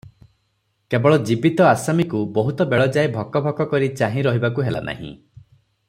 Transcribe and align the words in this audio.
କେବଳ 0.93 1.19
ଜୀବିତ 1.29 1.67
ଆସାମୀକୁ 1.73 2.21
ବହୁତ 2.39 2.67
ବେଳ 2.73 2.89
ଯାଏ 2.97 3.13
ଭକ 3.19 3.43
ଭକ 3.49 3.69
କରି 3.75 3.91
ଚାହିଁ 4.01 4.25
ରହିବାକୁ 4.31 4.67
ହେଲାନାହିଁ। 4.71 5.13